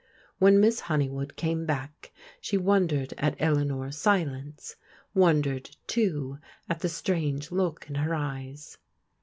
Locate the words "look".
7.51-7.87